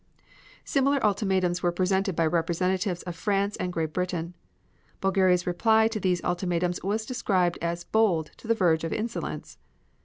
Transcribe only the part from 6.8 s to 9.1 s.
was described as bold to the verge of